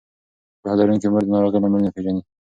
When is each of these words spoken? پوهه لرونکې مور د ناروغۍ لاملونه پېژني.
پوهه 0.61 0.75
لرونکې 0.79 1.07
مور 1.11 1.23
د 1.23 1.27
ناروغۍ 1.33 1.59
لاملونه 1.63 1.89
پېژني. 1.95 2.21